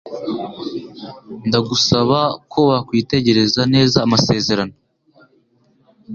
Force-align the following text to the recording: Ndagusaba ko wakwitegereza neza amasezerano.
Ndagusaba 1.47 2.19
ko 2.51 2.59
wakwitegereza 2.69 3.61
neza 3.73 3.97
amasezerano. 4.05 4.75